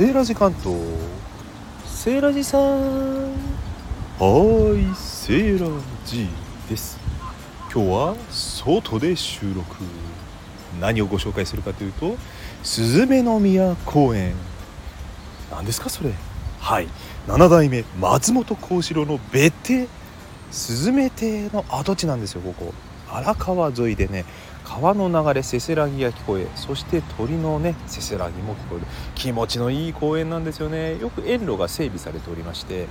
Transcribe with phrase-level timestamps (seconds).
[0.00, 0.78] セーラジ関東。
[1.84, 3.32] セーラジさん。
[4.18, 6.26] はいセーラジ
[6.70, 6.98] です。
[7.70, 9.76] 今日は外で収録。
[10.80, 12.16] 何をご紹介するかというと
[12.62, 14.32] スズメの宮公園。
[15.50, 16.14] 何ですかそれ。
[16.60, 16.88] はい。
[17.26, 19.86] 7代目松本幸四郎の別邸。
[20.50, 22.72] スズメ邸の跡地なんですよここ
[23.12, 24.24] 荒川沿いでね
[24.64, 28.86] 川の流れせせらぎが聞こえそして鳥のねせせらぎも聞こえる。
[29.14, 30.98] 気持ちのいい公園なんですよね。
[30.98, 32.86] よく園路が整備されておりまして、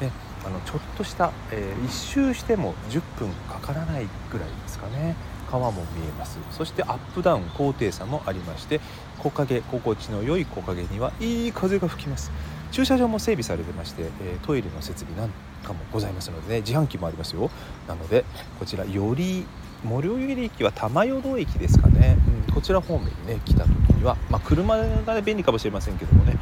[0.00, 0.12] ね、
[0.46, 5.16] あのちょっとした、えー、一周しても10分かからないぐらいですかね。
[5.50, 6.38] 川も見えます。
[6.50, 8.80] そしてアップダウン高低差もありまして
[9.18, 12.30] 木陰心地の良い木陰にはいい風が吹きます。
[12.70, 15.30] 駐車場も整備されてまして、えー、トイレの設備なん
[15.64, 17.50] かもございますのでね自販機もありますよ。
[17.88, 18.24] なので
[18.58, 19.46] こちらより
[19.84, 22.16] 森尾由駅は玉淀駅ですかね、
[22.48, 26.38] うん、こちら方面にね来た時には、まあ、車がね便利かもしれませんけどもね。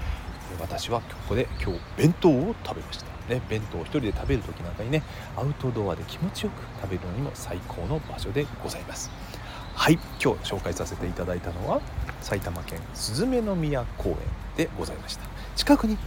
[0.60, 3.06] 私はここで今日弁当を食べました。
[3.28, 5.02] ね弁当を1人で食べる時なんかにね
[5.36, 9.10] アウトドアで気持ちよく食べるのにも最高の場所でございます。
[9.74, 11.80] はい今日紹介させていただいたのは
[12.20, 14.16] 埼玉県すずめの宮公園
[14.56, 15.24] でございました。
[15.56, 15.98] 近くに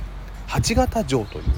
[0.48, 1.54] 八形城というね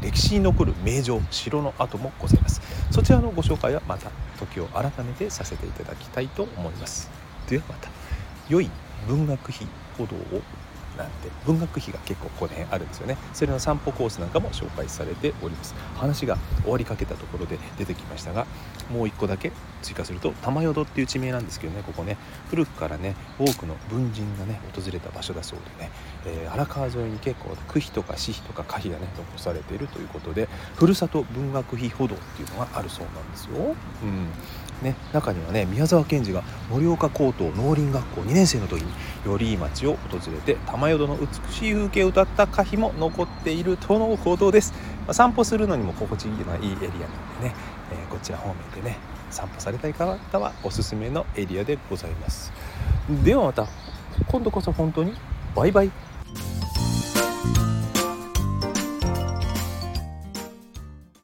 [0.00, 2.60] 歴史に残る名城城の跡もございます。
[2.90, 7.10] そちらのご紹介はまた時を改めてさせていただきたいと思います。
[7.46, 7.90] ではまた。
[8.48, 8.70] 良い
[9.06, 10.42] 文学費行動を。
[10.96, 13.16] なんて文学費が結構この辺あるんですよね。
[13.32, 15.74] それの散歩コースなんかも紹介されております。
[15.96, 18.46] 話が終わりかけたところで出てきましたが
[18.90, 22.16] もう一個だけ追加すると玉淀っていう地名なんですけどねここね。
[22.48, 25.90] 古くからね多くの文人がね訪れた場所だそうでね、
[26.26, 33.74] えー、荒川沿いに結構区碑とか私碑とか歌碑がね残されているということでふるさと文学費歩道っていうのがあるそうなんですよ。
[34.02, 34.28] うん。
[34.82, 38.92] ね、中にはね宮沢賢治が盛岡高等農林学校2年生の時に
[39.24, 44.74] 頼井町を訪れて玉淀の美しい風景を歌った歌碑も残っているとのことです、
[45.06, 46.98] まあ、散歩するのにも心地いいのはいいエリアなんで
[47.48, 47.54] ね、
[47.90, 48.98] えー、こちら方面でね
[49.30, 52.52] 散歩されたい方はおすすめのエリアでございます。
[53.24, 53.68] ではまた
[54.28, 55.14] 今度こそ本当に
[55.54, 56.05] バイバイ。